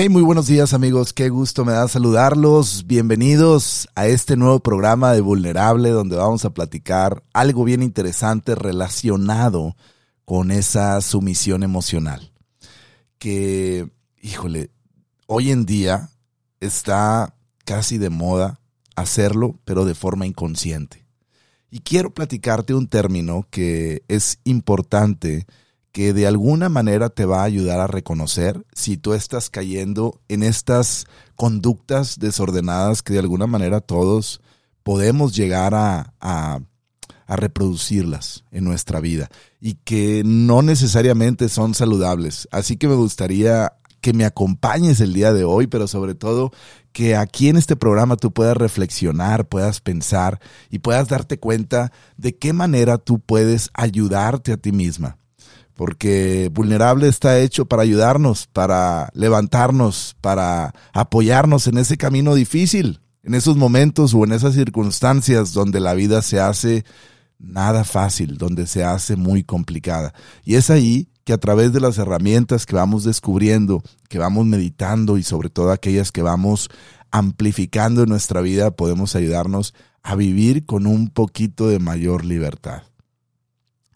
[0.00, 2.86] Hey, muy buenos días amigos, qué gusto me da saludarlos.
[2.86, 9.74] Bienvenidos a este nuevo programa de Vulnerable donde vamos a platicar algo bien interesante relacionado
[10.24, 12.30] con esa sumisión emocional.
[13.18, 13.90] Que,
[14.22, 14.70] híjole,
[15.26, 16.10] hoy en día
[16.60, 17.34] está
[17.64, 18.60] casi de moda
[18.94, 21.08] hacerlo, pero de forma inconsciente.
[21.72, 25.44] Y quiero platicarte un término que es importante
[25.98, 30.44] que de alguna manera te va a ayudar a reconocer si tú estás cayendo en
[30.44, 34.40] estas conductas desordenadas que de alguna manera todos
[34.84, 36.60] podemos llegar a, a,
[37.26, 39.28] reproducirlas en nuestra vida
[39.60, 42.46] y que no necesariamente son saludables.
[42.52, 46.52] Así que me gustaría que me acompañes el día de hoy, pero sobre todo
[46.92, 50.38] que aquí en este programa tú puedas reflexionar, puedas pensar
[50.70, 55.18] y puedas darte cuenta de qué manera tú puedes ayudarte a ti misma
[55.78, 63.36] porque vulnerable está hecho para ayudarnos, para levantarnos, para apoyarnos en ese camino difícil, en
[63.36, 66.84] esos momentos o en esas circunstancias donde la vida se hace
[67.38, 70.14] nada fácil, donde se hace muy complicada.
[70.44, 75.16] Y es ahí que a través de las herramientas que vamos descubriendo, que vamos meditando
[75.16, 76.70] y sobre todo aquellas que vamos
[77.12, 82.82] amplificando en nuestra vida, podemos ayudarnos a vivir con un poquito de mayor libertad.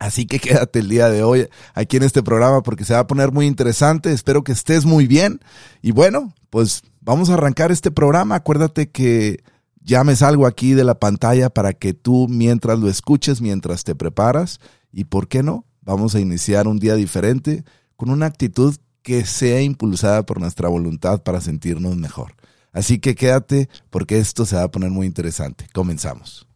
[0.03, 3.07] Así que quédate el día de hoy aquí en este programa porque se va a
[3.07, 4.13] poner muy interesante.
[4.13, 5.41] Espero que estés muy bien.
[5.81, 8.35] Y bueno, pues vamos a arrancar este programa.
[8.35, 9.45] Acuérdate que
[9.81, 13.95] ya me salgo aquí de la pantalla para que tú mientras lo escuches, mientras te
[13.95, 14.59] preparas.
[14.93, 17.65] Y por qué no, vamos a iniciar un día diferente
[17.97, 22.35] con una actitud que sea impulsada por nuestra voluntad para sentirnos mejor.
[22.73, 25.67] Así que quédate porque esto se va a poner muy interesante.
[25.73, 26.47] Comenzamos.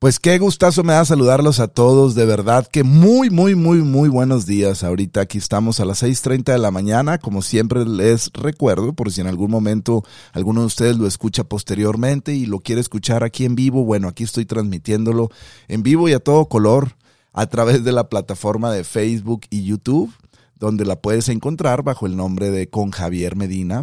[0.00, 4.08] Pues qué gustazo me da saludarlos a todos, de verdad que muy, muy, muy, muy
[4.08, 4.84] buenos días.
[4.84, 9.22] Ahorita aquí estamos a las 6.30 de la mañana, como siempre les recuerdo, por si
[9.22, 13.56] en algún momento alguno de ustedes lo escucha posteriormente y lo quiere escuchar aquí en
[13.56, 15.30] vivo, bueno, aquí estoy transmitiéndolo
[15.66, 16.94] en vivo y a todo color
[17.32, 20.14] a través de la plataforma de Facebook y YouTube,
[20.54, 23.82] donde la puedes encontrar bajo el nombre de Con Javier Medina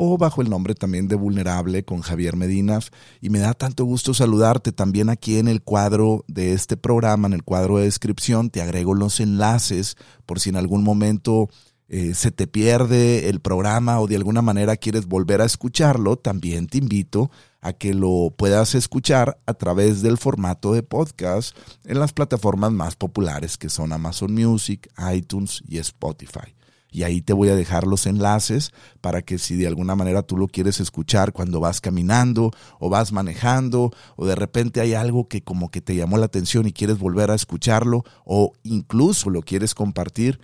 [0.00, 2.78] o bajo el nombre también de Vulnerable con Javier Medina.
[3.20, 7.32] Y me da tanto gusto saludarte también aquí en el cuadro de este programa, en
[7.32, 11.48] el cuadro de descripción, te agrego los enlaces por si en algún momento
[11.88, 16.68] eh, se te pierde el programa o de alguna manera quieres volver a escucharlo, también
[16.68, 22.12] te invito a que lo puedas escuchar a través del formato de podcast en las
[22.12, 26.57] plataformas más populares que son Amazon Music, iTunes y Spotify
[26.98, 30.36] y ahí te voy a dejar los enlaces para que si de alguna manera tú
[30.36, 32.50] lo quieres escuchar cuando vas caminando
[32.80, 36.66] o vas manejando o de repente hay algo que como que te llamó la atención
[36.66, 40.40] y quieres volver a escucharlo o incluso lo quieres compartir,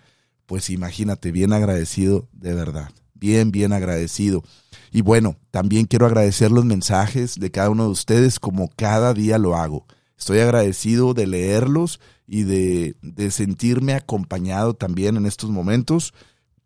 [0.47, 4.44] pues imagínate, bien agradecido de verdad, bien, bien agradecido.
[4.92, 9.38] Y bueno, también quiero agradecer los mensajes de cada uno de ustedes como cada día
[9.38, 9.86] lo hago.
[10.16, 11.98] Estoy agradecido de leerlos
[12.28, 16.15] y de, de sentirme acompañado también en estos momentos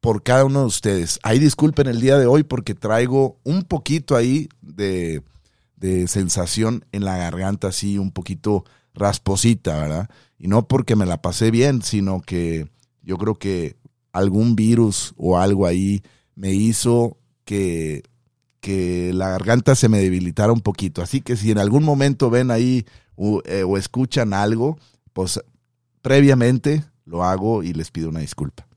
[0.01, 1.19] por cada uno de ustedes.
[1.23, 5.23] Ahí disculpen el día de hoy porque traigo un poquito ahí de,
[6.07, 8.65] sensación en la garganta, así un poquito
[8.95, 10.11] rasposita, ¿verdad?
[10.39, 12.69] Y no porque me la pasé bien, sino que
[13.03, 13.77] yo creo que
[14.13, 16.03] algún virus o algo ahí
[16.35, 18.03] me hizo que,
[18.61, 21.03] que la garganta se me debilitara un poquito.
[21.03, 22.85] Así que si en algún momento ven ahí
[23.45, 24.79] eh, o escuchan algo,
[25.13, 25.41] pues
[26.03, 28.68] previamente lo hago y les pido una disculpa.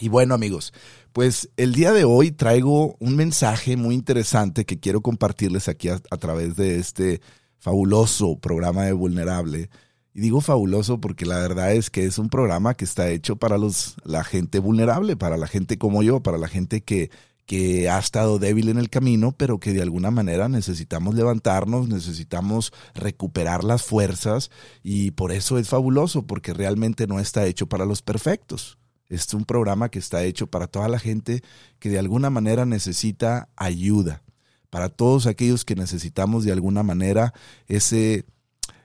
[0.00, 0.72] Y bueno amigos,
[1.12, 5.98] pues el día de hoy traigo un mensaje muy interesante que quiero compartirles aquí a,
[5.98, 7.20] través de este
[7.58, 9.68] fabuloso programa de Vulnerable.
[10.14, 13.58] Y digo fabuloso porque la verdad es que es un programa que está hecho para
[13.58, 17.10] los, la gente vulnerable, para la gente como yo, para la gente que,
[17.44, 22.72] que ha estado débil en el camino, pero que de alguna manera necesitamos levantarnos, necesitamos
[22.94, 24.50] recuperar las fuerzas
[24.82, 28.78] y por eso es fabuloso, porque realmente no está hecho para los perfectos.
[29.10, 31.42] Es un programa que está hecho para toda la gente
[31.80, 34.22] que de alguna manera necesita ayuda,
[34.70, 37.34] para todos aquellos que necesitamos de alguna manera
[37.66, 38.24] ese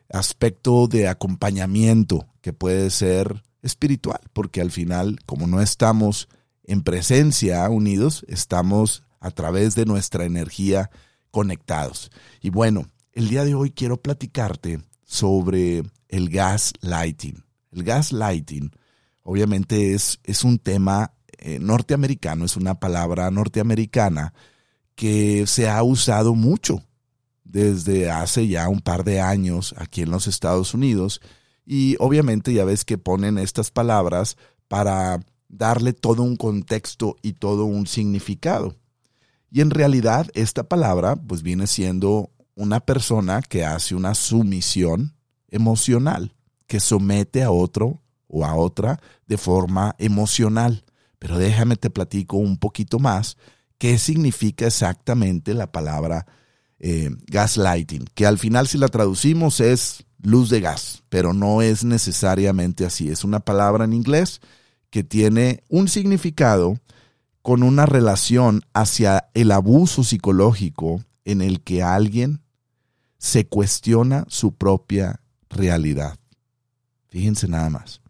[0.10, 6.28] aspecto de acompañamiento que puede ser espiritual, porque al final, como no estamos
[6.64, 10.90] en presencia unidos, estamos a través de nuestra energía
[11.30, 12.12] conectados.
[12.42, 17.44] Y bueno, el día de hoy quiero platicarte sobre el gas lighting.
[17.72, 18.72] El gaslighting
[19.26, 24.34] obviamente es, es un tema eh, norteamericano, es una palabra norteamericana
[24.94, 26.84] que se ha usado mucho
[27.44, 31.22] desde hace ya un par de años aquí en los Estados Unidos
[31.66, 34.38] y obviamente ya ves que ponen estas palabras
[34.68, 35.20] para
[35.50, 38.76] darle todo un contexto y todo un significado.
[39.52, 45.16] Y en realidad esta palabra pues viene siendo una persona que hace una sumisión
[45.50, 46.36] emocional,
[46.68, 48.04] que somete a otro
[48.36, 50.84] o a otra de forma emocional.
[51.20, 53.38] Pero déjame te platico un poquito más
[53.78, 56.26] qué significa exactamente la palabra
[56.80, 61.86] eh, gaslighting, que al final si la traducimos es luz de gas, pero no es
[61.86, 63.10] necesariamente así.
[63.10, 64.42] Es una palabra en inglés
[64.90, 66.78] que tiene un significado
[67.42, 72.42] con una relación hacia el abuso psicológico en el que alguien
[73.18, 76.18] se cuestiona su propia realidad.
[77.08, 78.02] Fíjense nada más.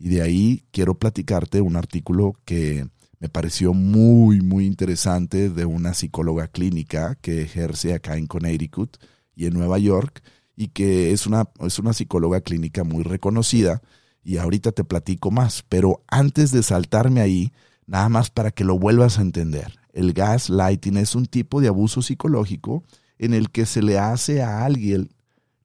[0.00, 2.88] Y de ahí quiero platicarte un artículo que
[3.18, 8.96] me pareció muy, muy interesante de una psicóloga clínica que ejerce acá en Connecticut
[9.36, 10.22] y en Nueva York
[10.56, 13.82] y que es una, es una psicóloga clínica muy reconocida
[14.24, 17.52] y ahorita te platico más, pero antes de saltarme ahí,
[17.86, 19.78] nada más para que lo vuelvas a entender.
[19.92, 22.84] El gaslighting es un tipo de abuso psicológico
[23.18, 25.10] en el que se le hace a alguien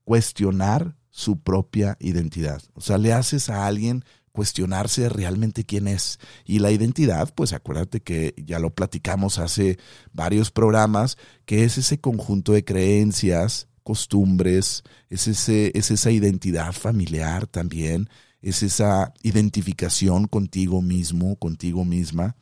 [0.04, 2.62] cuestionar su propia identidad.
[2.74, 4.04] O sea, le haces a alguien
[4.36, 6.20] cuestionarse realmente quién es.
[6.44, 9.80] Y la identidad, pues acuérdate que ya lo platicamos hace
[10.12, 17.48] varios programas, que es ese conjunto de creencias, costumbres, es, ese, es esa identidad familiar
[17.48, 18.10] también,
[18.42, 22.36] es esa identificación contigo mismo, contigo misma,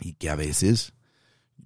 [0.00, 0.92] y que a veces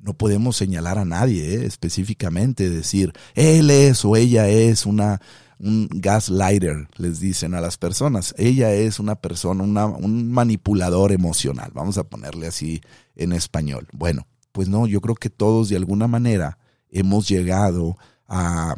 [0.01, 1.67] no podemos señalar a nadie ¿eh?
[1.67, 5.21] específicamente, decir, él es o ella es una,
[5.63, 8.35] un gaslighter, les dicen a las personas.
[8.37, 12.81] Ella es una persona, un manipulador emocional, vamos a ponerle así
[13.15, 13.87] en español.
[13.93, 16.59] Bueno, pues no, yo creo que todos de alguna manera
[16.91, 18.75] hemos llegado a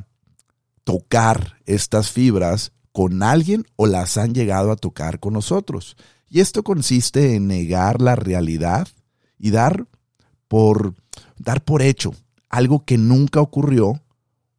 [0.84, 5.96] tocar estas fibras con alguien o las han llegado a tocar con nosotros.
[6.28, 8.88] Y esto consiste en negar la realidad
[9.38, 9.86] y dar
[10.48, 10.94] por
[11.38, 12.12] dar por hecho
[12.50, 14.00] algo que nunca ocurrió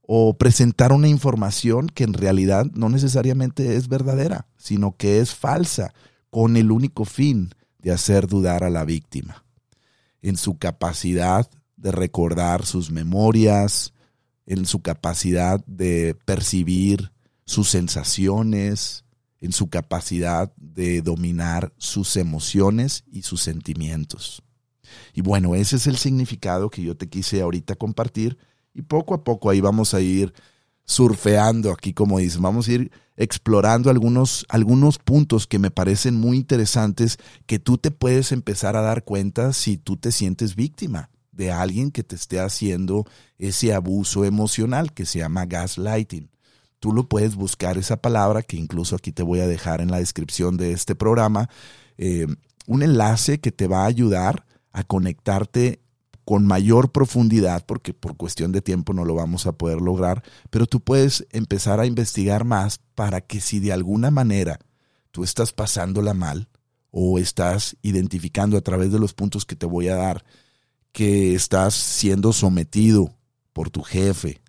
[0.08, 5.94] o presentar una información que en realidad no necesariamente es verdadera, sino que es falsa,
[6.30, 9.46] con el único fin de hacer dudar a la víctima
[10.22, 13.94] en su capacidad de recordar sus memorias,
[14.46, 17.12] en su capacidad de percibir
[17.46, 19.06] sus sensaciones,
[19.40, 24.42] en su capacidad de dominar sus emociones y sus sentimientos.
[25.14, 28.38] Y bueno, ese es el significado que yo te quise ahorita compartir
[28.76, 30.34] y poco a poco ahí vamos a ir
[30.84, 36.38] surfeando aquí, como dicen, vamos a ir explorando algunos, algunos puntos que me parecen muy
[36.38, 37.18] interesantes
[37.48, 41.90] que tú te puedes empezar a dar cuenta si tú te sientes víctima de alguien
[41.90, 43.06] que te esté haciendo
[43.38, 46.30] ese abuso emocional que se llama gaslighting.
[46.80, 50.00] Tú lo puedes buscar esa palabra que incluso aquí te voy a dejar en la
[50.00, 51.50] descripción de este programa,
[51.98, 52.28] eh,
[52.68, 55.80] un enlace que te va a ayudar a conectarte
[56.26, 60.66] con mayor profundidad, porque por cuestión de tiempo no lo vamos a poder lograr, pero
[60.66, 64.60] tú puedes empezar a investigar más para que si de alguna manera
[65.12, 66.50] tú estás pasándola mal
[66.90, 70.26] o estás identificando a través de los puntos que te voy a dar
[70.92, 73.14] que estás siendo sometido
[73.54, 74.42] por tu jefe,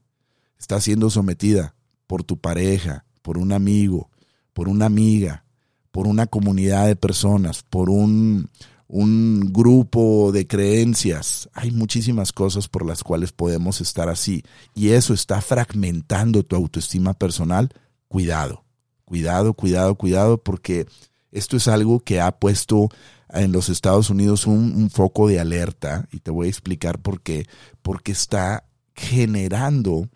[0.58, 1.74] estás siendo sometida
[2.06, 4.10] por tu pareja, por un amigo,
[4.52, 5.44] por una amiga,
[5.90, 8.48] por una comunidad de personas, por un,
[8.88, 11.48] un grupo de creencias.
[11.52, 14.42] Hay muchísimas cosas por las cuales podemos estar así.
[14.74, 17.70] Y eso está fragmentando tu autoestima personal.
[18.08, 18.64] Cuidado,
[19.04, 20.86] cuidado, cuidado, cuidado, porque
[21.32, 22.88] esto es algo que ha puesto
[23.30, 26.08] en los Estados Unidos un, foco de alerta.
[26.12, 27.46] Y te voy a explicar por qué.
[27.82, 28.64] Porque está
[28.94, 30.08] generando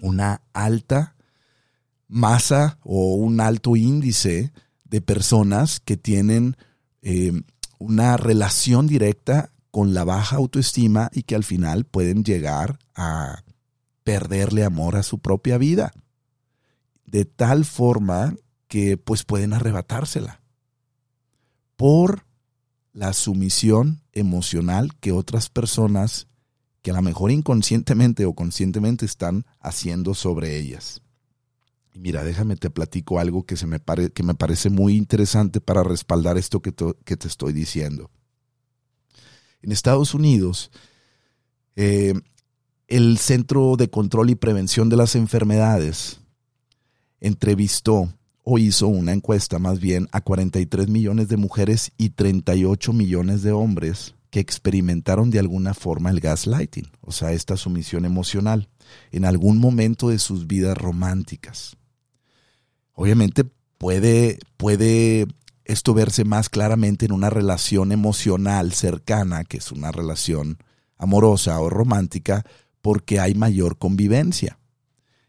[0.00, 1.16] una alta
[2.08, 4.52] masa o un alto índice
[4.84, 6.56] de personas que tienen
[7.02, 7.32] eh,
[7.80, 13.42] una relación directa con la baja autoestima y que al final pueden llegar a
[14.04, 15.92] perderle amor a su propia vida.
[17.06, 18.34] De tal forma
[18.68, 20.42] que pues pueden arrebatársela
[21.76, 22.26] por
[22.92, 26.28] la sumisión emocional que otras personas
[26.82, 31.00] que a lo mejor inconscientemente o conscientemente están haciendo sobre ellas.
[31.92, 36.60] Y mira, déjame te platico algo que, se me, parece muy interesante para respaldar esto
[36.60, 36.72] que,
[37.04, 38.10] que te estoy diciendo.
[39.62, 40.70] En Estados Unidos,
[41.76, 42.14] eh,
[42.88, 46.20] el Centro de Control y Prevención de las Enfermedades
[47.20, 53.42] entrevistó o hizo una encuesta más bien a 43 millones de mujeres y 38 millones
[53.42, 58.68] de hombres que experimentaron de alguna forma el gaslighting, o sea, esta sumisión emocional,
[59.10, 61.76] en algún momento de sus vidas románticas.
[63.00, 63.44] Obviamente
[63.78, 65.26] puede, puede
[65.64, 70.58] esto verse más claramente en una relación emocional cercana, que es una relación
[70.98, 72.44] amorosa o romántica,
[72.82, 74.58] porque hay mayor convivencia.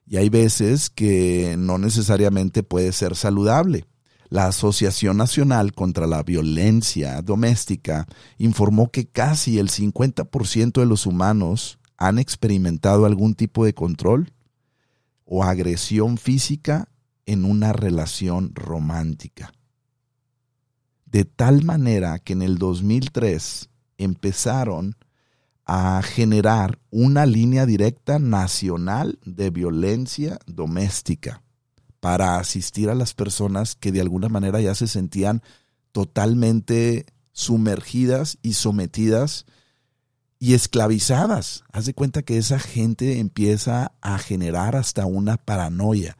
[0.06, 3.86] Y hay veces que no necesariamente puede ser saludable.
[4.28, 8.06] La Asociación Nacional contra la Violencia Doméstica
[8.38, 14.34] informó que casi el 50% de los humanos han experimentado algún tipo de control
[15.24, 16.91] o agresión física
[17.32, 19.54] en una relación romántica.
[21.06, 24.96] De tal manera que en el 2003 empezaron
[25.66, 31.44] a generar una línea directa nacional de violencia doméstica
[32.00, 35.42] para asistir a las personas que de alguna manera ya se sentían
[35.92, 39.46] totalmente sumergidas y sometidas
[40.40, 41.64] y esclavizadas.
[41.72, 46.18] Haz de cuenta que esa gente empieza a generar hasta una paranoia.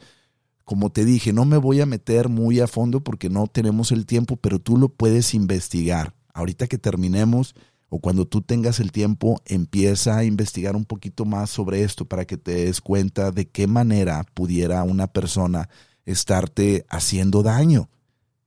[0.72, 4.06] Como te dije, no me voy a meter muy a fondo porque no tenemos el
[4.06, 6.16] tiempo, pero tú lo puedes investigar.
[6.34, 7.56] Ahorita que terminemos
[7.90, 12.24] o cuando tú tengas el tiempo, empieza a investigar un poquito más sobre esto para
[12.24, 15.68] que te des cuenta de qué manera pudiera una persona
[16.06, 17.90] estarte haciendo daño.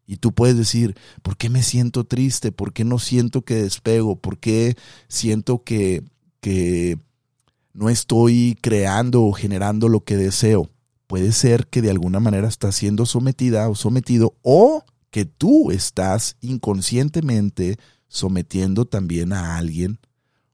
[0.07, 2.53] Y tú puedes decir, ¿por qué me siento triste?
[2.53, 4.17] ¿Por qué no siento que despego?
[4.17, 4.79] ¿Por qué
[5.09, 6.05] siento que,
[6.41, 6.99] que
[7.75, 10.71] no estoy creando o generando lo que deseo?
[11.07, 16.37] Puede ser que de alguna manera estás siendo sometida o sometido o que tú estás
[16.41, 19.99] inconscientemente sometiendo también a alguien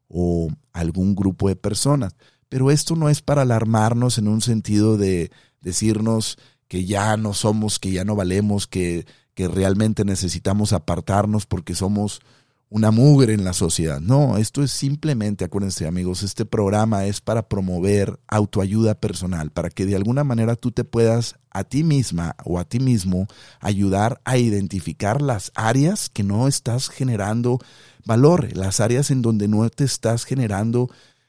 [0.08, 2.14] o algún grupo de personas.
[2.48, 5.30] Pero esto no es para alarmarnos en un sentido de
[5.60, 6.36] decirnos
[6.68, 12.20] que ya no somos, que ya no valemos, que, que realmente necesitamos apartarnos porque somos
[12.70, 14.00] una mugre en la sociedad.
[14.00, 19.86] No, esto es simplemente, acuérdense amigos, este programa es para promover autoayuda personal, para que
[19.86, 23.26] de alguna manera tú te puedas a ti misma o a ti mismo
[23.58, 27.58] ayudar a identificar las áreas que no estás generando
[28.06, 30.88] valor, las áreas en donde no te estás generando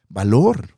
[0.10, 0.76] valor.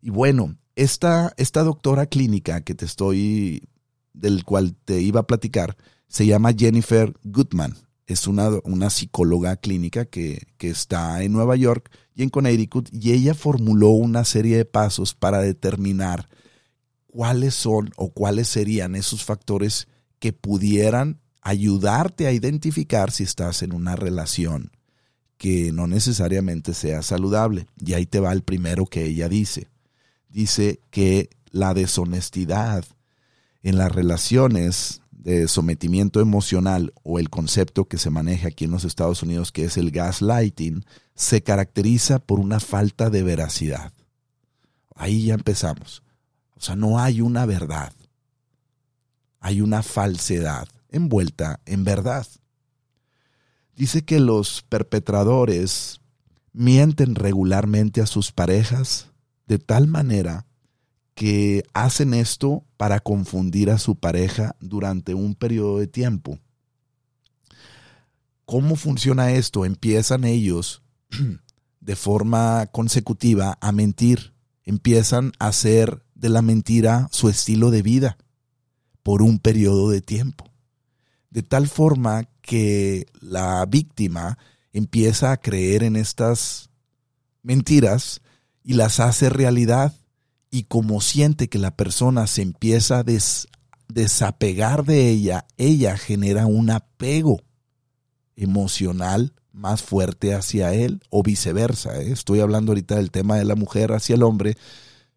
[0.00, 3.68] Y bueno, esta, esta doctora clínica que te estoy,
[4.14, 5.76] del cual te iba a platicar,
[6.08, 11.90] se llama Jennifer Goodman es una, una psicóloga clínica que, que, está en Nueva York
[12.14, 16.28] y en Connecticut y ella formuló una serie de pasos para determinar
[17.06, 23.72] cuáles son o cuáles serían esos factores que pudieran ayudarte a identificar si estás en
[23.72, 24.72] una relación
[25.36, 27.66] que no necesariamente sea saludable.
[27.84, 29.68] Y ahí te va el primero que ella dice.
[30.28, 32.84] Dice que la deshonestidad
[33.62, 38.84] en las relaciones de sometimiento emocional o el concepto que se maneja aquí en los
[38.84, 43.92] Estados Unidos, que es el gaslighting, se caracteriza por una falta de veracidad.
[44.94, 46.02] Ahí ya empezamos.
[46.54, 47.94] O sea, no hay una verdad.
[49.40, 52.26] Hay una falsedad envuelta en verdad.
[53.74, 56.02] Dice que los perpetradores
[56.52, 59.08] mienten regularmente a sus parejas
[59.46, 60.44] de tal manera
[61.14, 66.38] que hacen esto para confundir a su pareja durante un periodo de tiempo.
[68.44, 69.64] ¿Cómo funciona esto?
[69.64, 70.82] Empiezan ellos
[71.80, 78.18] de forma consecutiva a mentir, empiezan a hacer de la mentira su estilo de vida
[79.02, 80.50] por un periodo de tiempo.
[81.30, 84.38] De tal forma que la víctima
[84.72, 86.70] empieza a creer en estas
[87.42, 88.20] mentiras
[88.62, 89.94] y las hace realidad
[90.54, 93.04] y como siente que la persona se empieza a
[93.88, 97.40] desapegar de ella, ella genera un apego
[98.36, 102.00] emocional más fuerte hacia él o viceversa.
[102.00, 102.12] ¿eh?
[102.12, 104.56] Estoy hablando ahorita del tema de la mujer hacia el hombre,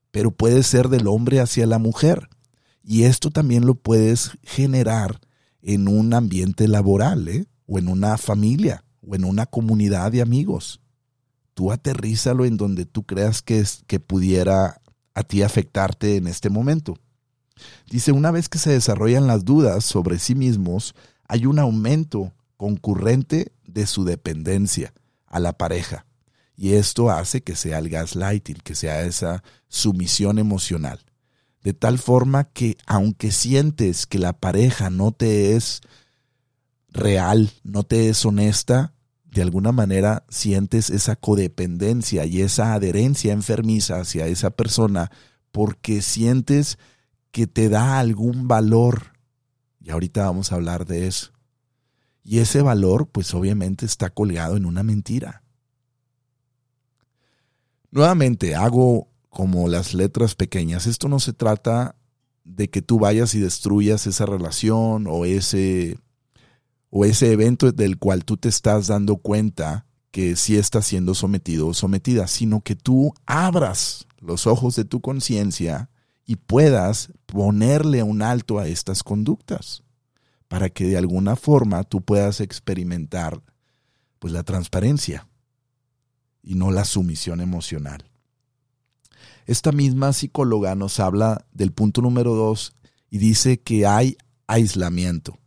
[0.09, 2.29] pero puede ser del hombre hacia la mujer.
[2.83, 5.19] Y esto también lo puedes generar
[5.61, 7.45] en un ambiente laboral, ¿eh?
[7.67, 10.81] o en una familia, o en una comunidad de amigos.
[11.53, 14.81] Tú aterrízalo en donde tú creas que, es, que pudiera
[15.17, 16.95] a ti afectarte en este momento.
[17.89, 20.93] Dice, una vez que se desarrollan las dudas sobre sí mismos,
[21.27, 24.93] hay un aumento concurrente de su dependencia
[25.25, 26.05] a la pareja.
[26.55, 30.99] Y esto hace que sea el gaslighting, que sea esa sumisión emocional.
[31.63, 35.81] De tal forma que aunque sientes que la pareja no te es
[36.89, 38.93] real, no te es honesta,
[39.37, 45.11] de alguna manera sientes esa codependencia y esa adherencia enfermiza hacia esa persona
[45.51, 46.77] porque sientes
[47.31, 49.13] que te da algún valor
[49.79, 51.31] Y ahorita vamos a hablar de eso.
[52.23, 55.43] Y ese valor, pues obviamente está colgado en una mentira.
[57.89, 60.87] Nuevamente, hago como las letras pequeñas.
[60.87, 61.95] Esto no se trata
[62.43, 65.99] de que tú vayas y destruyas esa relación o ese,
[66.89, 71.67] o ese evento del cual tú te estás dando cuenta que sí estás siendo sometido
[71.67, 75.89] o sometida, sino que tú abras los ojos de tu conciencia
[76.25, 79.83] y puedas ponerle un alto a estas conductas
[80.47, 83.41] para que de alguna forma tú puedas experimentar
[84.19, 85.27] pues la transparencia
[86.41, 88.09] y no la sumisión emocional.
[89.45, 92.75] Esta misma psicóloga nos habla del punto número dos
[93.09, 94.17] y dice que hay
[94.47, 95.37] aislamiento.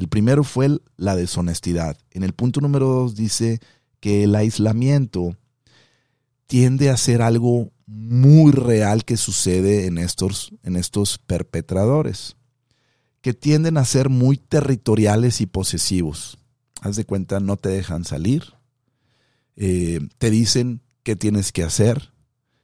[0.00, 1.98] El primero fue la deshonestidad.
[2.10, 3.60] En el punto número dos dice
[4.00, 5.36] que el aislamiento
[6.46, 12.38] tiende a ser algo muy real que sucede en estos, en estos perpetradores,
[13.20, 16.38] que tienden a ser muy territoriales y posesivos.
[16.80, 18.54] Haz de cuenta, no te dejan salir,
[19.56, 22.10] eh, te dicen qué tienes que hacer,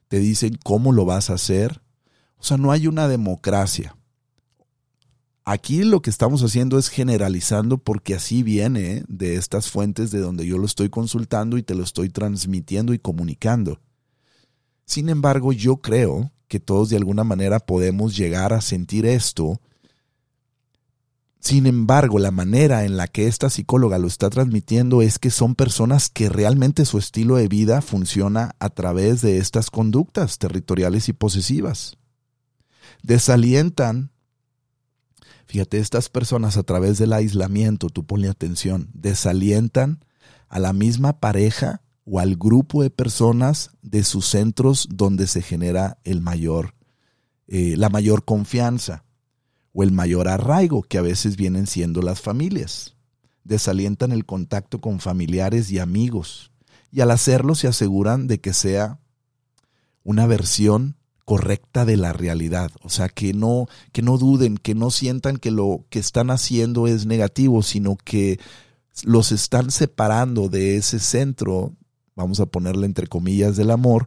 [0.09, 1.83] te dicen cómo lo vas a hacer.
[2.39, 3.95] O sea, no hay una democracia.
[5.49, 10.45] Aquí lo que estamos haciendo es generalizando porque así viene de estas fuentes de donde
[10.45, 13.81] yo lo estoy consultando y te lo estoy transmitiendo y comunicando.
[14.87, 19.61] Sin embargo, yo creo que todos de alguna manera podemos llegar a sentir esto.
[21.39, 25.55] Sin embargo, la manera en la que esta psicóloga lo está transmitiendo es que son
[25.55, 31.13] personas que realmente su estilo de vida funciona a través de estas conductas territoriales y
[31.13, 31.99] posesivas.
[33.05, 34.11] Desalientan
[35.47, 40.05] Fíjate, estas personas a través del aislamiento, tú ponle atención, desalientan
[40.49, 45.99] a la misma pareja o al grupo de personas de sus centros donde se genera
[46.05, 46.75] el mayor,
[47.47, 49.05] eh, la mayor confianza
[49.73, 52.97] o el mayor arraigo que a veces vienen siendo las familias.
[53.45, 56.51] Desalientan el contacto con familiares y amigos
[56.91, 59.01] y al hacerlo se aseguran de que sea
[60.03, 62.71] una versión correcta de la realidad.
[62.83, 66.87] O sea, que no, que no duden, que no sientan que lo que están haciendo
[66.87, 68.39] es negativo, sino que
[69.03, 71.73] los están separando de ese centro,
[72.15, 74.07] vamos a ponerle entre comillas, del amor,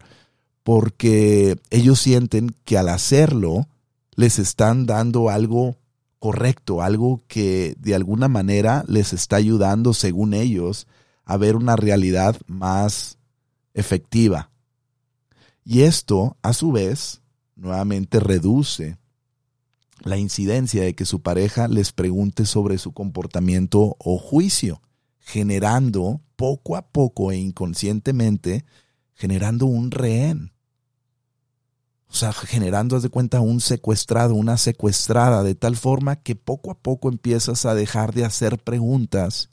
[0.64, 3.68] porque ellos sienten que al hacerlo
[4.16, 5.76] les están dando algo
[6.20, 10.88] correcto, algo que de alguna manera les está ayudando, según ellos,
[11.26, 13.18] a ver una realidad más
[13.74, 14.49] efectiva,
[15.72, 17.22] y esto, a su vez,
[17.56, 18.98] nuevamente reduce
[20.00, 24.82] la incidencia de que su pareja les pregunte sobre su comportamiento o juicio,
[25.20, 28.66] generando poco a poco e inconscientemente,
[29.14, 30.54] generando un rehén.
[32.08, 36.72] O sea, generando, haz de cuenta, un secuestrado, una secuestrada, de tal forma que poco
[36.72, 39.52] a poco empiezas a dejar de hacer preguntas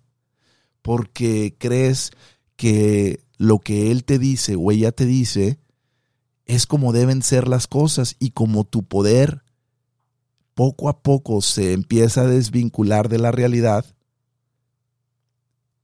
[0.80, 2.10] porque crees
[2.56, 5.58] que lo que él te dice o ella te dice
[6.46, 9.42] es como deben ser las cosas y como tu poder
[10.54, 13.84] poco a poco se empieza a desvincular de la realidad,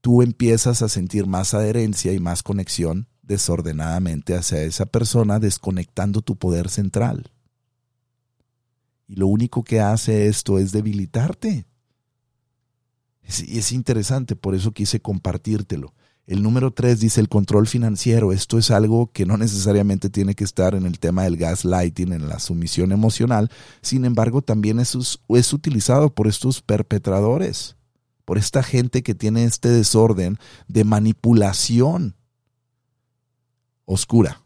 [0.01, 6.37] tú empiezas a sentir más adherencia y más conexión desordenadamente hacia esa persona, desconectando tu
[6.37, 7.31] poder central.
[9.07, 11.67] Y lo único que hace esto es debilitarte.
[13.47, 15.95] Y es interesante, por eso quise compartírtelo.
[16.27, 18.33] El número tres dice el control financiero.
[18.33, 22.29] Esto es algo que no necesariamente tiene que estar en el tema del gaslighting, en
[22.29, 23.51] la sumisión emocional.
[23.81, 24.95] Sin embargo, también es,
[25.53, 27.77] utilizado por estos perpetradores,
[28.25, 32.15] por esta gente que tiene este desorden de manipulación
[33.85, 34.41] oscura.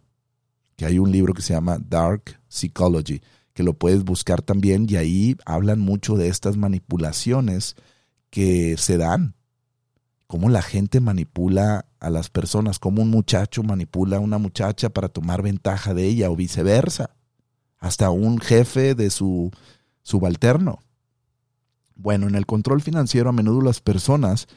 [0.77, 3.21] Que hay un libro que se llama Dark Psychology,
[3.53, 7.77] que lo puedes buscar también y ahí hablan mucho de estas manipulaciones
[8.31, 9.35] que se dan
[10.27, 15.09] cómo la gente manipula a las personas, cómo un muchacho manipula a una muchacha para
[15.09, 17.11] tomar ventaja de ella o viceversa,
[17.79, 19.51] hasta un jefe de su
[20.03, 20.81] subalterno.
[21.95, 24.49] Bueno, en el control financiero a menudo las personas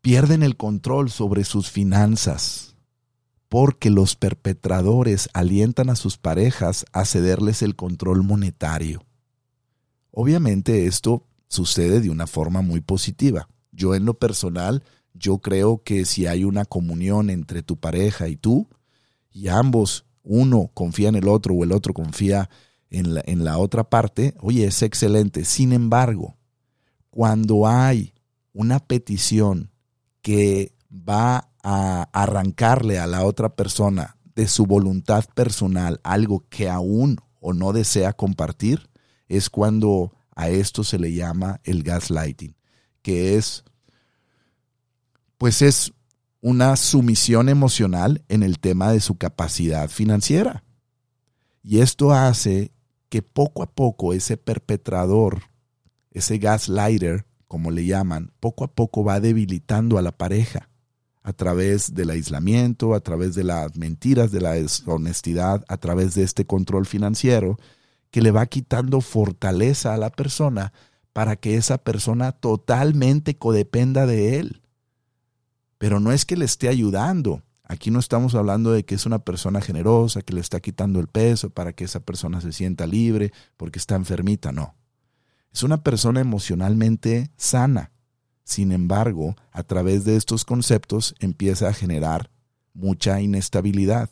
[0.00, 2.76] pierden el control sobre sus finanzas
[3.48, 9.04] porque los perpetradores alientan a sus parejas a cederles el control monetario.
[10.12, 14.82] Obviamente esto sucede de una forma muy positiva yo en lo personal,
[15.14, 18.68] yo creo que si hay una comunión entre tu pareja y tú,
[19.32, 22.50] y ambos, uno confía en el otro o el otro confía
[22.90, 25.44] en la, en la otra parte, oye, es excelente.
[25.44, 26.36] Sin embargo,
[27.10, 28.12] cuando hay
[28.52, 29.70] una petición
[30.22, 37.18] que va a arrancarle a la otra persona de su voluntad personal algo que aún
[37.40, 38.88] o no desea compartir,
[39.28, 42.54] es cuando A esto se le llama el gaslighting,
[43.02, 43.64] que es,
[45.38, 45.92] pues es
[46.40, 50.64] una sumisión emocional en el tema de su capacidad financiera.
[51.62, 52.72] Y esto hace
[53.08, 55.42] que poco a poco ese perpetrador,
[56.12, 60.68] ese gaslighter, como le llaman, poco a poco va debilitando a la pareja
[61.22, 66.22] a través del aislamiento, a través de las mentiras, de la deshonestidad, a través de
[66.22, 67.58] este control financiero,
[68.10, 70.72] que le va quitando fortaleza a la persona
[71.12, 74.62] para que esa persona totalmente codependa de él.
[75.78, 77.42] Pero no es que le esté ayudando.
[77.64, 81.06] Aquí no estamos hablando de que es una persona generosa, que le está quitando el
[81.06, 84.74] peso para que esa persona se sienta libre porque está enfermita, no.
[85.52, 87.92] Es una persona emocionalmente sana,
[88.44, 92.30] sin embargo, a través de estos conceptos empieza a generar
[92.74, 94.10] mucha inestabilidad.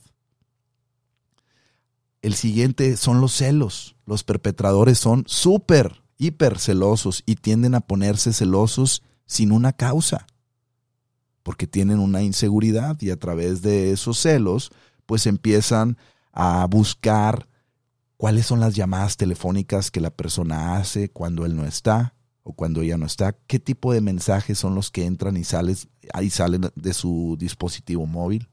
[2.22, 3.96] El siguiente son los celos.
[4.06, 10.26] Los perpetradores son súper, hiper celosos y tienden a ponerse celosos sin una causa,
[11.42, 14.70] porque tienen una inseguridad y a través de esos celos,
[15.06, 15.96] pues empiezan
[16.32, 17.48] a buscar
[18.16, 22.14] cuáles son las llamadas telefónicas que la persona hace cuando él no está,
[22.48, 25.42] o cuando ella no está, qué tipo de mensajes son los que entran y,
[26.14, 28.48] ahí salen de su dispositivo móvil.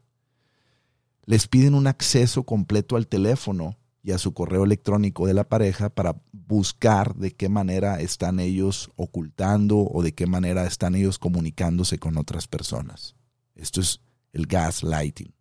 [1.23, 5.89] Les piden un acceso completo al teléfono y a su correo electrónico de la pareja
[5.89, 11.97] para buscar de qué manera están ellos ocultando o de qué manera están ellos comunicándose
[11.97, 13.15] con otras personas.
[13.55, 15.33] Esto es el gaslighting.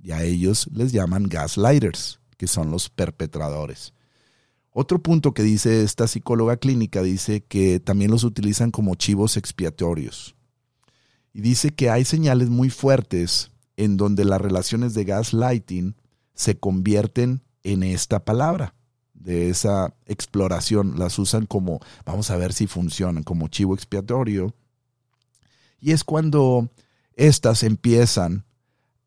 [0.00, 3.94] Y a ellos les llaman gaslighters, que son los perpetradores.
[4.70, 10.36] Otro punto que dice esta psicóloga clínica dice que también los utilizan como chivos expiatorios.
[11.32, 15.96] Y dice que hay señales muy fuertes en donde las relaciones de gaslighting
[16.32, 18.74] se convierten en esta palabra,
[19.14, 20.98] de esa exploración.
[20.98, 24.54] Las usan como, vamos a ver si funcionan, como chivo expiatorio.
[25.80, 26.68] Y es cuando
[27.14, 28.44] éstas empiezan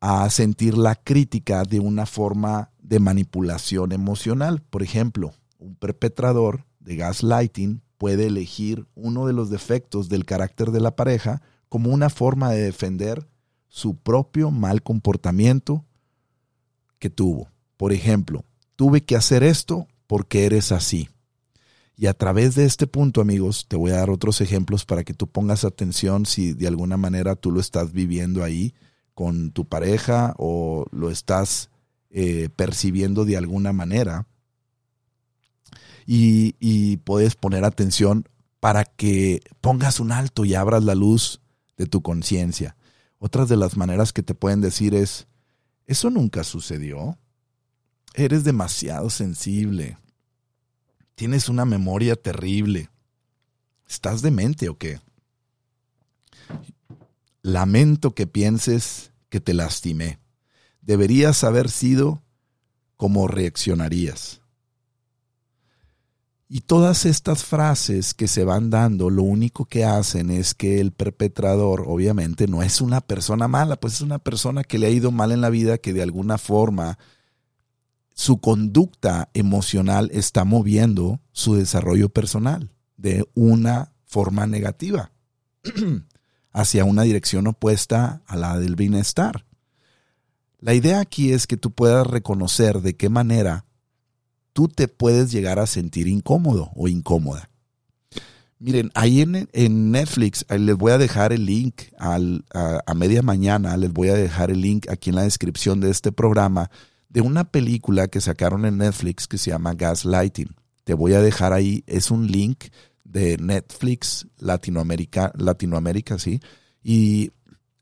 [0.00, 4.62] a sentir la crítica de una forma de manipulación emocional.
[4.62, 10.80] Por ejemplo, un perpetrador de gaslighting puede elegir uno de los defectos del carácter de
[10.80, 13.26] la pareja como una forma de defender
[13.68, 15.84] su propio mal comportamiento
[16.98, 17.48] que tuvo.
[17.76, 18.44] Por ejemplo,
[18.76, 21.08] tuve que hacer esto porque eres así.
[21.96, 25.14] Y a través de este punto, amigos, te voy a dar otros ejemplos para que
[25.14, 28.74] tú pongas atención si de alguna manera tú lo estás viviendo ahí
[29.14, 31.70] con tu pareja o lo estás
[32.10, 34.26] eh, percibiendo de alguna manera
[36.06, 38.28] y, puedes poner atención
[38.60, 41.40] para que pongas un alto y abras la luz
[41.76, 42.76] de tu conciencia.
[43.18, 45.26] Otras de las maneras que te pueden decir es,
[45.86, 47.18] eso nunca sucedió.
[48.18, 49.98] Eres demasiado sensible.
[51.14, 52.88] Tienes una memoria terrible.
[53.86, 55.00] ¿Estás demente o qué?
[57.42, 60.18] Lamento que pienses que te lastimé.
[60.80, 62.22] Deberías haber sido
[62.96, 64.40] como reaccionarías.
[66.48, 70.92] Y todas estas frases que se van dando, lo único que hacen es que el
[70.92, 75.10] perpetrador, obviamente, no es una persona mala, pues es una persona que le ha ido
[75.10, 76.98] mal en la vida, que de alguna forma
[78.16, 85.12] su conducta emocional está moviendo su desarrollo personal de una forma negativa
[86.50, 89.44] hacia una dirección opuesta a la del bienestar.
[90.60, 93.66] La idea aquí es que tú puedas reconocer de qué manera
[94.54, 97.50] tú te puedes llegar a sentir incómodo o incómoda.
[98.58, 102.18] Miren, ahí en, Netflix les voy a dejar el link a,
[102.94, 106.70] media mañana, les voy a dejar el link aquí en la descripción de este programa
[107.16, 110.54] de una película que sacaron en Netflix que se llama Gaslighting.
[110.84, 112.64] Te voy a dejar ahí, es un link
[113.04, 116.40] de Netflix Latinoamérica, Latinoamérica, sí,
[116.82, 117.32] y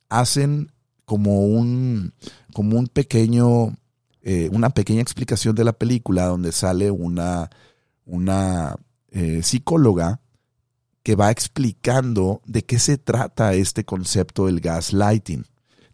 [0.08, 0.70] hacen
[1.04, 2.14] como un,
[2.52, 3.76] como un pequeño
[4.22, 7.50] eh, una pequeña explicación de la película donde sale una,
[8.04, 8.76] una
[9.10, 10.20] eh, psicóloga
[11.02, 15.44] que va explicando de qué se trata este concepto del gaslighting.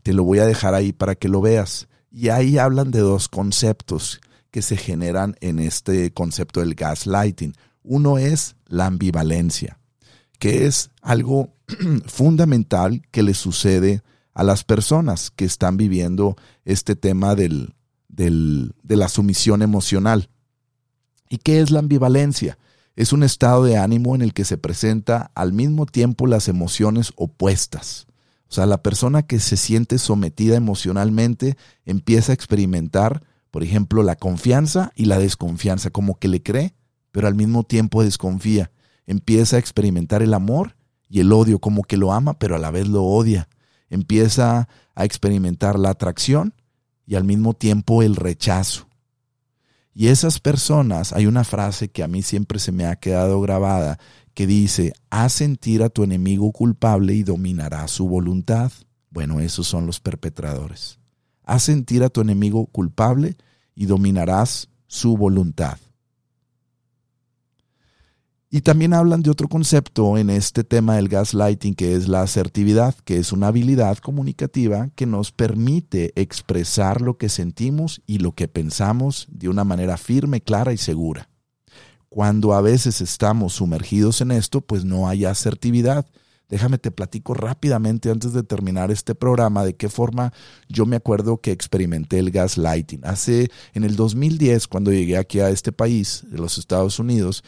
[0.02, 1.88] Te lo voy a dejar ahí para que lo veas.
[2.10, 4.20] Y ahí hablan de dos conceptos
[4.50, 7.54] que se generan en este concepto del gaslighting.
[7.82, 9.78] Uno es la ambivalencia,
[10.38, 11.54] que es algo
[12.06, 14.02] fundamental que le sucede
[14.34, 17.74] a las personas que están viviendo este tema del,
[18.08, 20.30] de la sumisión emocional.
[21.28, 22.58] ¿Y qué es la ambivalencia?
[22.96, 27.12] Es un estado de ánimo en el que se presenta al mismo tiempo las emociones
[27.16, 28.06] opuestas.
[28.50, 34.16] O sea, la persona que se siente sometida emocionalmente empieza a experimentar, por ejemplo, la
[34.16, 36.74] confianza y la desconfianza, como que le cree,
[37.12, 38.72] pero al mismo tiempo desconfía.
[39.06, 40.74] Empieza a experimentar el amor
[41.08, 43.48] y el odio, como que lo ama, pero a la vez lo odia.
[43.88, 46.52] Empieza a experimentar la atracción
[47.06, 48.88] y al mismo tiempo el rechazo.
[49.94, 53.98] Y esas personas, hay una frase que a mí siempre se me ha quedado grabada,
[54.34, 58.72] que dice, haz sentir a tu enemigo culpable y dominará su voluntad.
[59.10, 60.98] Bueno, esos son los perpetradores.
[61.44, 63.36] Haz sentir a tu enemigo culpable
[63.74, 65.78] y dominarás su voluntad.
[68.52, 72.96] Y también hablan de otro concepto en este tema del gaslighting, que es la asertividad,
[73.04, 78.48] que es una habilidad comunicativa que nos permite expresar lo que sentimos y lo que
[78.48, 81.29] pensamos de una manera firme, clara y segura.
[82.10, 86.06] Cuando a veces estamos sumergidos en esto, pues no hay asertividad.
[86.48, 90.32] Déjame te platico rápidamente antes de terminar este programa de qué forma
[90.68, 93.06] yo me acuerdo que experimenté el gaslighting.
[93.06, 97.44] Hace en el 2010 cuando llegué aquí a este país, de los Estados Unidos,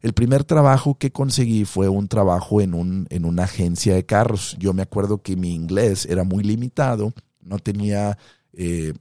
[0.00, 4.56] el primer trabajo que conseguí fue un trabajo en, un, en una agencia de carros.
[4.58, 8.16] Yo me acuerdo que mi inglés era muy limitado, no tenía
[8.54, 8.94] eh,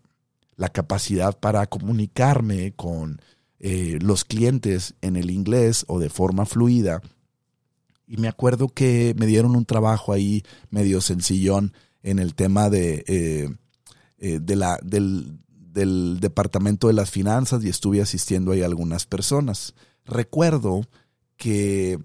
[0.58, 3.22] la capacidad para comunicarme con
[3.60, 7.02] eh, los clientes en el inglés o de forma fluida.
[8.08, 13.04] Y me acuerdo que me dieron un trabajo ahí medio sencillón en el tema de,
[13.08, 19.06] eh, de la, del, del departamento de las finanzas y estuve asistiendo ahí a algunas
[19.06, 19.74] personas
[20.08, 20.88] recuerdo
[21.36, 22.00] que,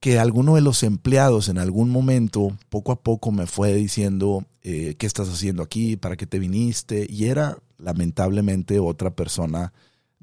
[0.00, 4.94] que alguno de los empleados en algún momento, poco a poco, me fue diciendo, eh,
[4.98, 5.96] ¿qué estás haciendo aquí?
[5.96, 7.06] ¿Para qué te viniste?
[7.08, 9.72] Y era lamentablemente otra persona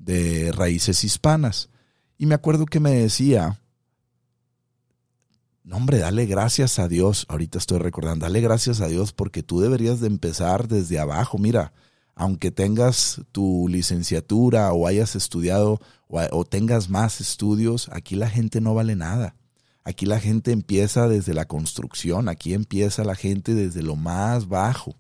[0.04, 1.70] de raíces hispanas.
[2.18, 3.60] Y me acuerdo que me decía,
[5.64, 9.60] no hombre, dale gracias a Dios, ahorita estoy recordando, dale gracias a Dios porque tú
[9.60, 11.38] deberías de empezar desde abajo.
[11.38, 11.74] Mira,
[12.16, 18.74] aunque tengas tu licenciatura o hayas estudiado o, tengas más estudios, aquí la gente no
[18.74, 19.36] vale nada.
[19.84, 24.96] Aquí la gente empieza desde la construcción, aquí empieza la gente desde lo más bajo.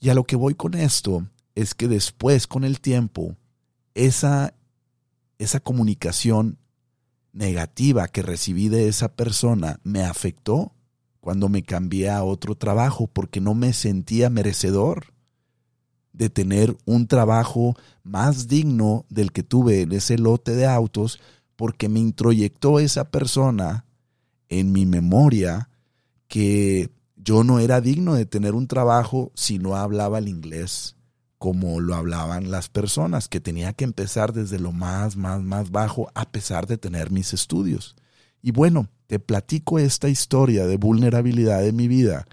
[0.00, 3.36] Y a lo que voy con esto es que después, con el tiempo,
[3.98, 4.54] esa,
[5.38, 6.58] esa comunicación
[7.32, 10.72] negativa que recibí de esa persona me afectó
[11.20, 15.12] cuando me cambié a otro trabajo porque no me sentía merecedor
[16.12, 21.20] de tener un trabajo más digno del que tuve en ese lote de autos
[21.56, 23.84] porque me introyectó esa persona
[24.48, 25.70] en mi memoria
[26.28, 30.97] que yo no era digno de tener un trabajo si no hablaba el inglés
[31.38, 36.10] como lo hablaban las personas, que tenía que empezar desde lo más, más, más bajo
[36.14, 37.96] a pesar de tener mis estudios.
[38.42, 42.26] Y bueno, te platico esta historia de vulnerabilidad de mi vida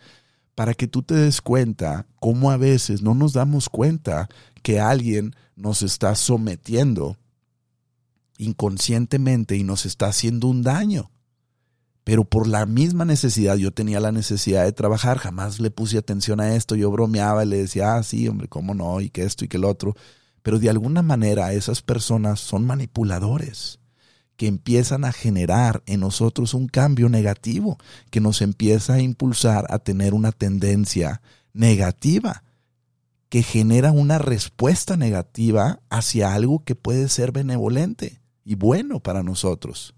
[0.55, 4.29] para que tú te des cuenta cómo a veces no nos damos cuenta
[4.63, 7.17] que alguien nos está sometiendo
[8.37, 11.11] inconscientemente y nos está haciendo un daño.
[12.05, 16.39] Pero por la misma necesidad, yo tenía la necesidad de trabajar, jamás le puse atención
[16.39, 19.43] a esto, yo bromeaba y le decía, ah, sí, hombre, cómo no, y que esto
[19.43, 19.95] y que el otro.
[20.43, 23.79] Pero de alguna manera esas personas son manipuladores
[24.37, 27.79] que empiezan a generar en nosotros un cambio negativo,
[28.11, 31.21] que nos empieza a impulsar a tener una tendencia
[31.53, 32.43] negativa,
[33.29, 39.94] que genera una respuesta negativa hacia algo que puede ser benevolente y bueno para nosotros.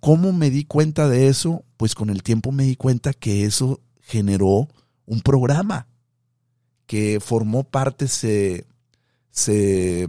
[0.00, 1.64] ¿Cómo me di cuenta de eso?
[1.76, 4.68] Pues con el tiempo me di cuenta que eso generó
[5.06, 5.86] un programa
[6.86, 8.66] que formó parte, se,
[9.30, 10.06] se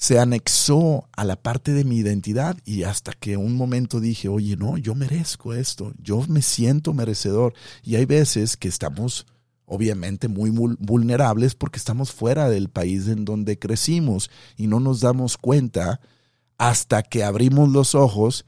[0.00, 4.56] se anexó a la parte de mi identidad y hasta que un momento dije, oye,
[4.56, 7.52] no, yo merezco esto, yo me siento merecedor.
[7.82, 9.26] Y hay veces que estamos
[9.66, 15.36] obviamente muy vulnerables porque estamos fuera del país en donde crecimos y no nos damos
[15.36, 16.00] cuenta
[16.56, 18.46] hasta que abrimos los ojos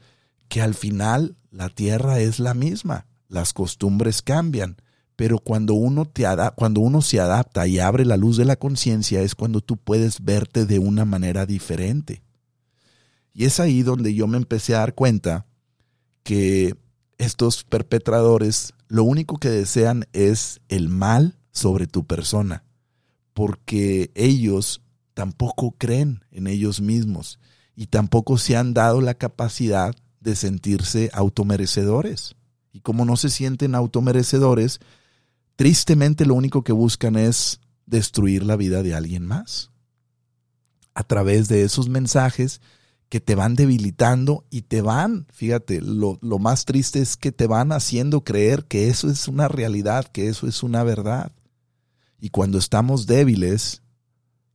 [0.53, 4.77] que al final la tierra es la misma, las costumbres cambian,
[5.15, 9.23] pero cuando uno, te cuando uno se adapta y abre la luz de la conciencia
[9.23, 12.21] es cuando tú puedes verte de una manera diferente.
[13.33, 15.47] Y es ahí donde yo me empecé a dar cuenta
[16.21, 16.75] que
[17.17, 22.63] estos perpetradores lo único que desean es el mal sobre tu persona,
[23.33, 24.83] porque ellos
[25.15, 27.39] tampoco creen en ellos mismos
[27.75, 32.35] y tampoco se han dado la capacidad de sentirse automerecedores.
[32.71, 34.79] Y como no se sienten automerecedores,
[35.55, 39.69] tristemente lo único que buscan es destruir la vida de alguien más.
[40.95, 42.61] A través de esos mensajes
[43.09, 47.45] que te van debilitando y te van, fíjate, lo, lo, más triste es que te
[47.45, 51.31] van haciendo creer que eso es una realidad, que eso es una verdad.
[52.19, 53.82] Y cuando estamos débiles,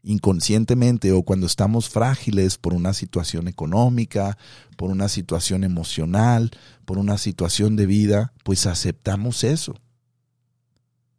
[0.02, 4.38] inconscientemente o cuando estamos frágiles por una situación económica,
[4.76, 6.50] por una situación emocional,
[6.84, 9.74] por una situación de vida, pues aceptamos eso.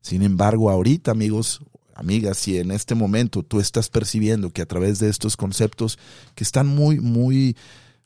[0.01, 1.61] Sin embargo, ahorita, amigos,
[1.93, 5.99] amigas, si en este momento tú estás percibiendo que a través de estos conceptos
[6.35, 7.57] que están muy, muy,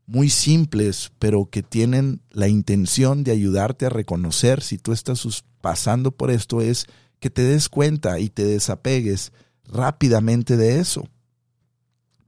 [0.05, 6.11] muy simples, pero que tienen la intención de ayudarte a reconocer si tú estás pasando
[6.11, 6.87] por esto, es
[7.19, 9.31] que te des cuenta y te desapegues
[9.65, 11.07] rápidamente de eso,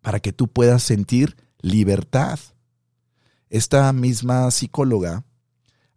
[0.02, 2.40] para que tú puedas sentir libertad.
[3.50, 5.24] Esta misma psicóloga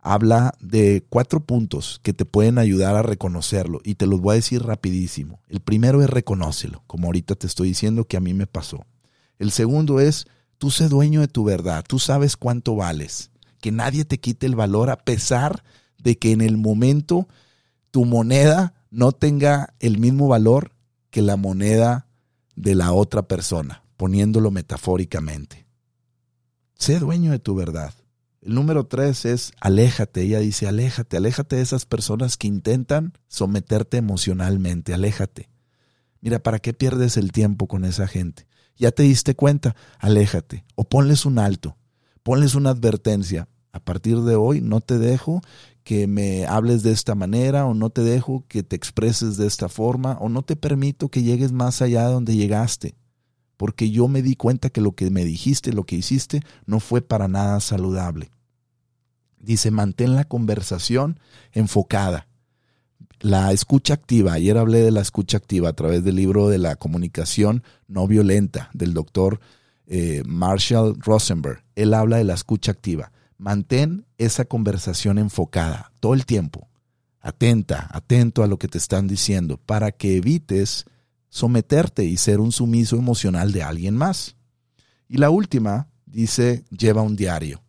[0.01, 4.37] habla de cuatro puntos que te pueden ayudar a reconocerlo y te los voy a
[4.37, 5.41] decir rapidísimo.
[5.49, 8.87] El primero es reconócelo, como ahorita te estoy diciendo que a mí me pasó.
[9.39, 14.05] El segundo es, tú sé dueño de tu verdad, tú sabes cuánto vales, que nadie
[14.05, 15.63] te quite el valor a pesar
[15.99, 17.29] de que en el momento
[17.91, 20.73] tu moneda no tenga el mismo valor
[21.11, 22.09] que la moneda
[22.57, 25.67] de la otra persona, poniéndolo metafóricamente.
[26.75, 27.95] Sé dueño de tu verdad.
[28.41, 30.23] El número tres es aléjate.
[30.23, 35.51] Ella dice, aléjate, aléjate de esas personas que intentan someterte emocionalmente, aléjate.
[36.21, 38.47] Mira, ¿para qué pierdes el tiempo con esa gente?
[38.77, 40.65] Ya te diste cuenta, aléjate.
[40.77, 41.77] O ponles un alto,
[42.23, 43.49] ponles una advertencia.
[43.73, 45.41] A partir de hoy no te dejo
[45.85, 49.69] que me hables de esta manera o no te dejo que te expreses de esta
[49.69, 52.95] forma o no te permito que llegues más allá de donde llegaste
[53.59, 57.03] porque yo me di cuenta que lo que me dijiste, lo que hiciste, no fue
[57.03, 58.31] para nada saludable.
[59.41, 61.19] Dice, mantén la conversación
[61.53, 62.29] enfocada.
[63.19, 66.77] La escucha activa, ayer hablé de la escucha activa a través del libro de la
[66.77, 69.41] comunicación no violenta del doctor
[69.89, 71.65] eh, Marshall Rosenberg.
[71.75, 73.11] Él habla de la escucha activa.
[73.39, 76.69] Mantén esa conversación enfocada todo el tiempo,
[77.21, 80.87] atenta, atento a lo que te están diciendo, para que evites
[81.29, 84.37] someterte y ser un sumiso emocional de alguien más.
[85.09, 87.63] Y la última dice, lleva un diario.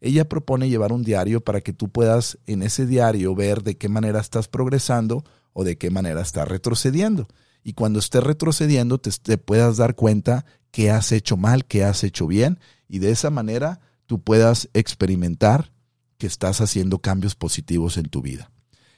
[0.00, 3.90] Ella propone llevar un diario para que tú puedas en ese diario ver de qué
[3.90, 7.28] manera estás progresando o de qué manera estás retrocediendo.
[7.62, 12.04] Y cuando estés retrocediendo te, te puedas dar cuenta qué has hecho mal, qué has
[12.04, 15.70] hecho bien, y de esa manera tú puedas experimentar
[16.18, 18.50] que estás haciendo cambios positivos en tu vida.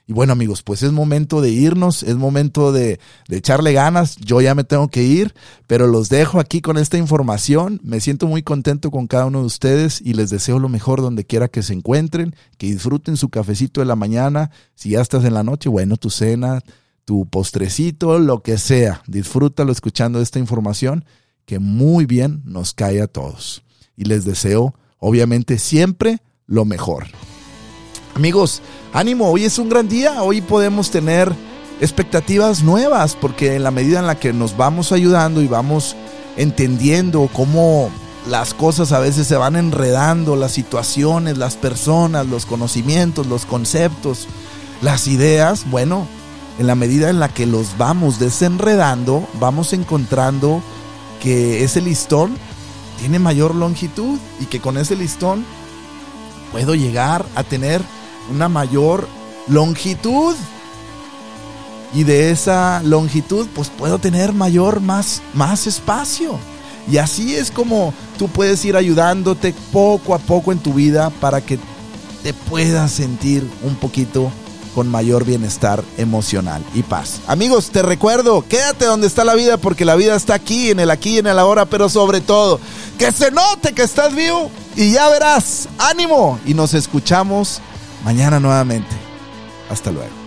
[0.07, 2.99] Y bueno amigos, pues es momento de irnos, es momento de,
[3.29, 4.17] echarle ganas.
[4.17, 5.35] Yo ya me tengo que ir,
[5.67, 7.79] pero los dejo aquí con esta información.
[7.85, 11.27] Me siento muy contento con cada uno de ustedes y les deseo lo mejor donde
[11.27, 14.51] quiera que se encuentren, que disfruten su cafecito de la mañana.
[14.75, 16.63] Si ya estás en la noche, bueno, tu cena,
[17.05, 19.03] tu postrecito, lo que sea.
[19.07, 21.05] Disfrútalo escuchando esta información
[21.45, 23.63] que muy bien nos cae a todos.
[23.95, 27.07] Y les deseo, obviamente, siempre lo mejor.
[28.15, 28.63] Amigos,
[28.93, 31.33] ánimo, hoy es un gran día, hoy podemos tener
[31.81, 35.97] expectativas nuevas, porque en la medida en la que nos vamos ayudando y vamos
[36.37, 37.91] entendiendo cómo
[38.29, 44.29] las cosas a veces se van enredando, las situaciones, las personas, los conocimientos, los conceptos,
[44.83, 46.07] las ideas, bueno,
[46.61, 50.63] en la medida en la que los vamos desenredando, vamos encontrando
[51.21, 52.37] que ese listón
[53.03, 55.45] tiene mayor longitud y que con ese listón
[56.53, 57.83] puedo llegar a tener
[58.31, 59.09] una mayor
[59.49, 60.37] longitud.
[61.93, 66.39] Y de esa longitud, pues puedo tener mayor, más, más espacio.
[66.89, 71.41] Y así es como tú puedes ir ayudándote poco a poco en tu vida para
[71.41, 71.59] que
[72.23, 74.31] te puedas sentir un poquito
[74.75, 77.21] con mayor bienestar emocional y paz.
[77.27, 80.91] Amigos, te recuerdo, quédate donde está la vida porque la vida está aquí, en el
[80.91, 82.61] aquí y en el ahora, pero sobre todo,
[82.99, 87.61] que se note que estás vivo y ya verás, ánimo y nos escuchamos
[88.05, 88.97] mañana nuevamente.
[89.71, 90.22] Hasta luego.